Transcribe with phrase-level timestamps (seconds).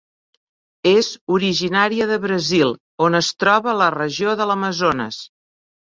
[0.91, 2.73] És originària de Brasil,
[3.09, 5.25] on es troba a la regió de l'Amazones.